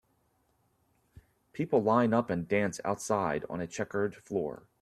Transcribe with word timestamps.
People 1.53 1.83
line 1.83 2.11
up 2.11 2.31
and 2.31 2.47
dance 2.47 2.81
outside 2.83 3.45
on 3.51 3.61
a 3.61 3.67
checkered 3.67 4.15
floor. 4.15 4.63